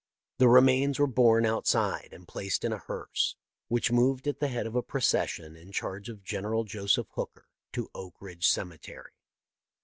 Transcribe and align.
The 0.39 0.47
remains 0.47 0.97
were 0.97 1.05
borne 1.05 1.45
outside 1.45 2.09
and 2.11 2.27
placed 2.27 2.65
in 2.65 2.73
a 2.73 2.79
hearse, 2.79 3.35
which 3.67 3.91
moved 3.91 4.27
at 4.27 4.39
the 4.39 4.47
head 4.47 4.65
of 4.65 4.73
a 4.75 4.81
procession 4.81 5.55
in 5.55 5.71
charge 5.71 6.09
of 6.09 6.23
General 6.23 6.63
Joseph 6.63 7.09
Hooker 7.11 7.47
to 7.73 7.87
Oak 7.93 8.15
Ridge 8.19 8.47
cemetery. 8.47 9.11